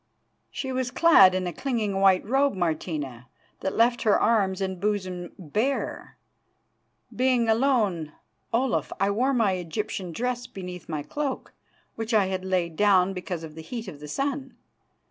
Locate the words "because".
13.13-13.43